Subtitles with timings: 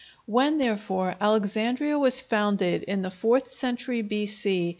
[0.25, 4.69] When, therefore, Alexandria was founded in the fourth century B.C.